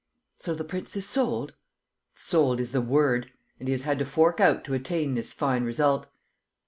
"So 0.37 0.55
the 0.55 0.63
prince 0.63 0.95
is 0.95 1.07
sold?" 1.07 1.53
"Sold 2.15 2.59
is 2.59 2.71
the 2.71 2.81
word. 2.81 3.31
And 3.59 3.67
he 3.67 3.71
has 3.73 3.83
had 3.83 3.99
to 3.99 4.05
fork 4.07 4.39
out 4.39 4.63
to 4.63 4.73
attain 4.73 5.13
this 5.13 5.31
fine 5.31 5.63
result! 5.63 6.07